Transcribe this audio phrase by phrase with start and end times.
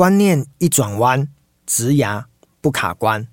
[0.00, 1.28] 观念一转弯，
[1.66, 2.24] 直牙
[2.62, 3.26] 不卡关。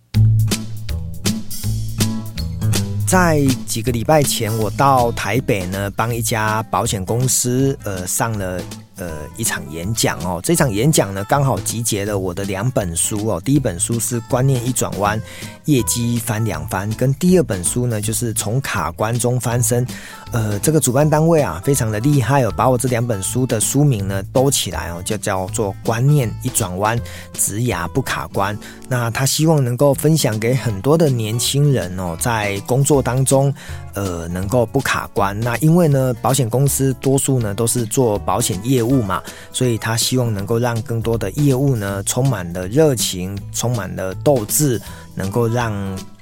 [3.08, 8.62] 在几个礼拜前，我到台北呢，帮一家保险公司呃上了。
[9.00, 13.40] 呃，一场演讲哦，这场演讲呢，刚好集结了我的两本书哦。
[13.46, 15.22] 第一本书是《观念一转弯，
[15.66, 19.86] 业绩翻两番》，跟第二本书呢，就是从卡关中翻身。
[20.32, 27.00] 呃，这个主办单位啊，非常的厉害哦，把我这两本书的书名呢兜起来哦，就叫做《观念一转弯，
[27.34, 28.56] 职涯不卡关》。
[28.90, 33.54] 那他希望能够分享给很多的年轻人哦，在工作当中，
[33.94, 35.40] 呃，能够不卡关。
[35.40, 38.78] 那因为呢，保险公司多数呢都是做保险业。
[38.88, 39.22] 务嘛，
[39.52, 44.82] 所以他希望能够让更多的业务呢，充满了热情，充满了斗志，
[45.14, 45.74] 能够让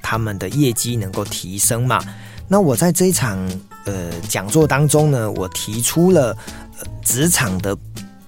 [0.02, 2.02] 他们的业绩能够提升嘛。
[2.48, 3.38] 那我在这一场
[3.86, 6.36] 呃讲座当中呢，我提出了
[6.78, 7.74] 呃职场的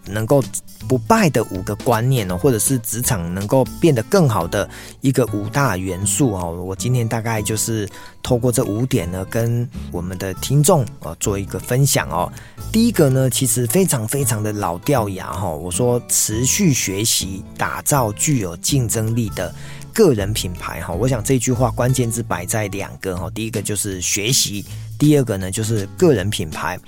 [0.07, 0.43] 能够。
[0.89, 4.67] 不败的五个观念哦，或者是职场能够变得更好的
[5.03, 6.65] 一个五大元素哦。
[6.65, 7.87] 我今天大概就是
[8.23, 12.33] 透过这五点呢，跟我们的听众哦做一个分享哦。
[12.73, 15.51] 第一个呢，其实非常非常的老掉牙哈。
[15.51, 19.55] 我说持续学习，打造具有竞争力的
[19.93, 20.95] 个人品牌哈。
[20.95, 24.65] 我想这句话关键字摆在两个哈，第一个就是学习，
[24.99, 26.79] 第二个呢就是个人品牌。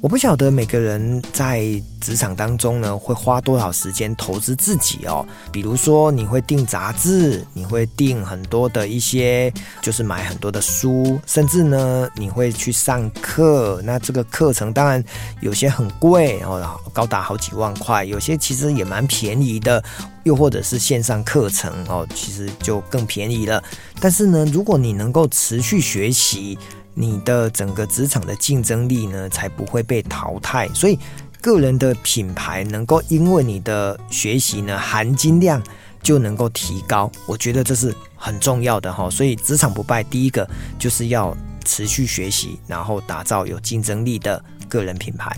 [0.00, 1.60] 我不晓得每个人在
[2.00, 5.26] 职场当中呢，会花多少时间投资自己哦。
[5.50, 13.82] 比如说，你会订杂志，你会订很多的一些，就是买很多的书，甚至呢，你会去上课。
[13.84, 15.02] 那这个课程当然
[15.40, 19.82] 有些很贵哦，高达好几万块；有些其实也蛮便宜的，
[20.22, 23.60] 又或者是线上课程哦，其实就更便宜了。
[23.98, 26.56] 但是呢，如果你能够持续学习，
[27.00, 30.68] 你的整个职场的竞争力呢，才不会被淘汰。
[30.74, 30.98] 所以，
[31.40, 35.62] 个人的品牌能够因为你的学习呢，含金量
[36.02, 37.08] 就能够提高。
[37.24, 39.08] 我觉得这是很重要的哈。
[39.08, 40.44] 所以，职场不败，第一个
[40.76, 45.30] 就是要持续学习，然后打造有竞争力的个人品牌。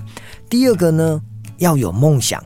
[0.48, 1.20] 第二个呢，
[1.58, 2.42] 要有梦想，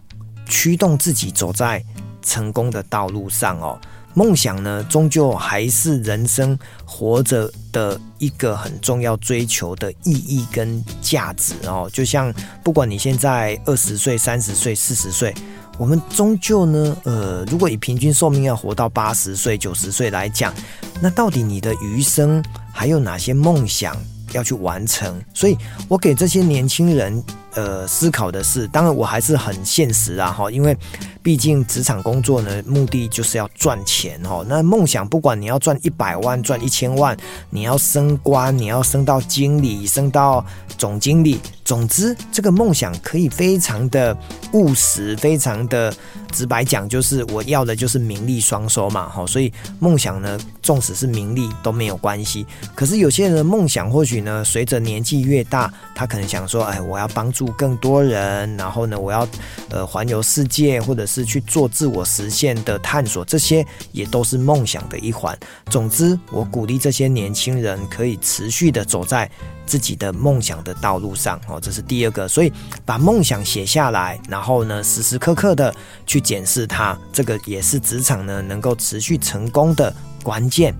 [0.48, 1.80] 驱动自己走在
[2.20, 3.78] 成功的道路上哦。
[4.14, 11.90] 梦想呢，终究还是人生活着的一个很重要追求的意义跟价值哦。
[11.92, 12.32] 就像
[12.62, 15.34] 不管你现在二十岁、三十岁、四十岁，
[15.78, 20.54] 我们终究呢，呃，如果以平均寿命要活到八十岁、九十岁来讲，
[21.00, 22.42] 那到底你的余生
[22.72, 23.96] 还有哪些梦想
[24.32, 25.20] 要去完成？
[25.34, 25.58] 所以
[25.88, 27.22] 我给这些年轻人。
[27.54, 30.76] 呃，思考的是，当然我还是很现实啊，哈，因为
[31.22, 34.44] 毕竟职场工作呢，目的就是要赚钱哈。
[34.48, 37.16] 那梦想，不管你要赚一百万、赚一千万，
[37.50, 40.44] 你要升官，你要升到经理，升到
[40.76, 44.16] 总经理，总之，这个梦想可以非常的
[44.52, 45.92] 务实，非常的
[46.30, 49.26] 直白讲，就是我要的就是名利双收嘛，哈。
[49.26, 52.46] 所以梦想呢，纵使是名利都没有关系。
[52.74, 57.46] 可是有些人的梦想，或许呢，随着年纪越大，他可能想说，哎，我要帮助。
[57.56, 59.26] 更多人，然后呢，我要
[59.70, 65.38] 呃环游世界，或者是去做自我实现的探索，这些也都是梦想的一环。
[65.70, 69.30] 总之，我鼓励这些年轻人可以持续的走在
[69.64, 72.26] 自己的梦想的道路上哦，这是第二个。
[72.28, 72.52] 所以
[72.84, 75.74] 把梦想写下来，然后呢，时时刻刻的
[76.06, 80.74] 去检视它，这个也是职场呢能够持续成功的关键。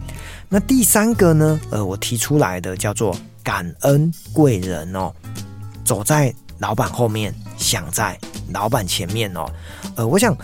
[0.49, 5.13] 那第三个呢，呃，我提出来的叫做感恩贵人哦，
[5.85, 6.35] 走在。
[6.61, 8.17] 老板后面想在
[8.53, 9.45] 老板前面哦，
[9.97, 10.35] 呃，我想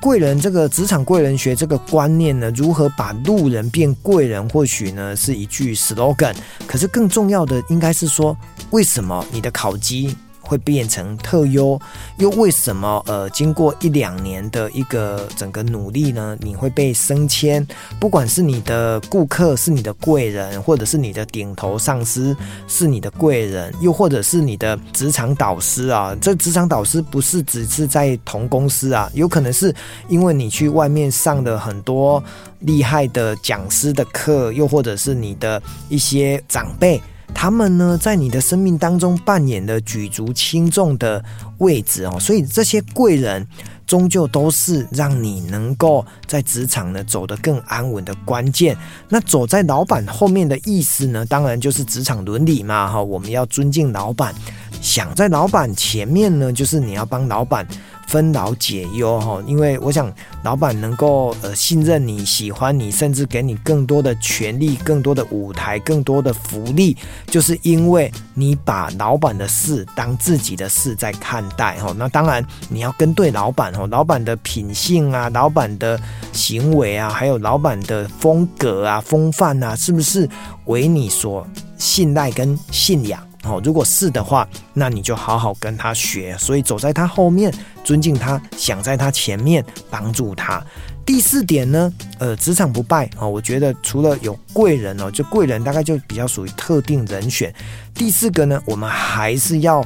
[0.00, 6.34] 贵人这个职场贵人学这个观念呢，如何把路人变贵人，或许呢是一句 slogan，
[6.66, 8.34] 可是更重要的应该是说，
[8.70, 11.80] 为什么你的考绩会变成特优，
[12.16, 17.64] 又为什么呃，经过一两年的一个整个努力呢，你会被升迁？
[18.00, 22.36] 不管是你的顾客是你的贵人，或者是你的顶头上司
[22.66, 29.72] 是你的贵人，又或者是你的职场导师啊，这职场导师不是只是在同公司啊，有可能是
[30.08, 32.20] 因为你去外面上的很多
[32.60, 37.00] 厉害的讲师的课，又或者是你的一些长辈。
[37.34, 41.24] 他们呢，在你的生命当中扮演了举足轻重的
[41.58, 43.46] 位置哦，所以这些贵人
[43.86, 48.76] 终究都是让你能够在职场呢走得更安稳的关键。
[49.08, 54.34] 那走在老板后面的意思呢，当然就是职场伦理嘛，哈，我们要尊敬老板。
[54.80, 57.66] 想在老板前面呢，就是你要帮老板
[58.10, 60.12] 分劳解忧哈，因为我想
[60.42, 66.96] 老板能够呃信任你、喜欢你，甚至给你更多的权利、更多的舞台、更多的福利，
[67.28, 71.94] 就是因为你把老板的事当自己的事在看待哈。
[71.96, 75.96] 那当然你要跟对老板哦，老板的品性啊、老板的
[76.32, 80.28] 行为啊，还有老板的风格啊、风范啊，是不是
[80.64, 81.46] 为你所
[81.78, 83.29] 信赖跟信仰？
[83.50, 87.52] 哦，如果是的话，那你就好好跟他学，所以走在他后面，
[87.82, 90.62] 尊敬他，想在他前面帮助他。
[91.04, 97.52] 第四点呢，呃，职场不败哦，我觉得除了有贵人哦，就贵人大概就比较属于特定人选。
[97.94, 99.84] 第四个呢，我们还是要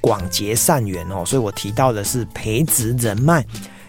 [0.00, 3.44] 广结善缘哦，所以我提到的是培植人脉，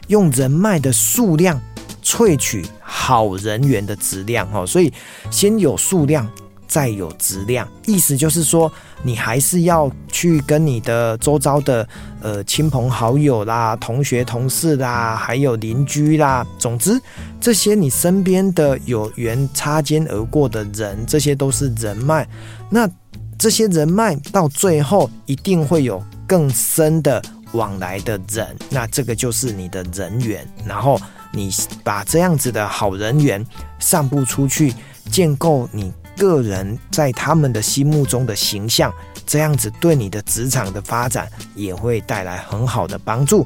[0.07, 1.57] 用人脉的数量
[2.03, 4.91] 萃取好人缘的质量哦，所以
[5.31, 6.29] 先有数量。
[6.73, 8.71] 再有质量，意思就是说，
[9.03, 11.87] 你还是要去跟你的周遭的
[12.19, 16.99] 呃亲朋好友啦、同学同事啦，还有邻居啦，总之
[17.39, 22.27] 这些你身边的有缘擦肩而过的人，这些都是人脉。
[22.71, 22.89] 那
[23.37, 27.21] 这些人脉到最后一定会有更深的
[27.51, 30.43] 往来的人，那这个就是你的人缘。
[30.65, 30.99] 然后
[31.31, 31.51] 你
[31.83, 33.45] 把这样子的好人缘
[33.77, 34.73] 散布出去，
[35.11, 35.93] 建构你。
[36.17, 38.93] 个人在他们的心目中的形象，
[39.25, 43.45] 这样子对你的职场的发展也会带来很好的帮助。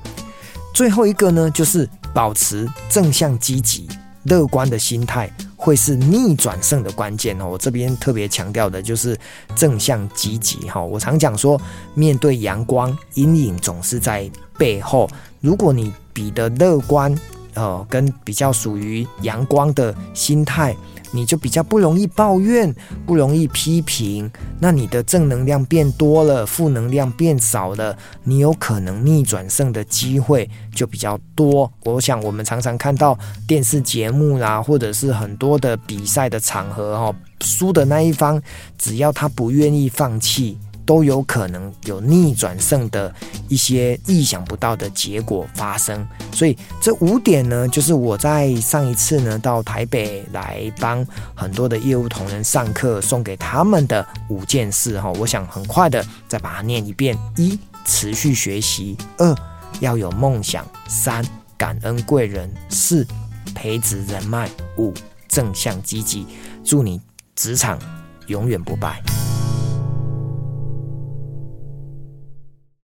[0.73, 3.87] 最后一个呢，就是保持正向、积极、
[4.23, 7.47] 乐观的心态，会是逆转胜的关键哦。
[7.47, 9.17] 我这边特别强调的就是
[9.55, 10.79] 正向、积极哈。
[10.81, 11.59] 我常讲说，
[11.95, 15.09] 面对阳光，阴影总是在背后。
[15.41, 17.15] 如果你比的乐观，
[17.57, 20.75] 呃，跟比较属于阳光的心态。
[21.13, 22.75] 你就比较不容易抱怨，
[23.05, 31.71] 不容易批评，那你的正能量变多了，负能量变少了，你有可能逆转胜的机会就比较多。
[31.85, 33.17] 我想我们常常看到
[33.47, 38.39] 电视节目啦，或者是很多的比赛的场合，哦，输的那一方，
[38.77, 40.57] 只要他不愿意放弃。
[40.87, 43.13] 都有可能有逆转胜的
[43.49, 51.05] 一些意想不到的结果发生，所以这五点呢，就是我在上一次呢到台北来帮
[51.35, 55.11] 很多的业务同仁上课，送给他们的五件事哈。
[55.19, 59.35] 我想很快的再把它念一遍：一、持续学习；二、
[59.81, 61.21] 要有梦想；三、
[61.57, 63.05] 感恩贵人；四、
[63.53, 64.47] 培植人脉；
[64.77, 64.93] 五、
[65.27, 66.25] 正向积极。
[66.63, 67.01] 祝你
[67.35, 67.77] 职场
[68.27, 69.01] 永远不败。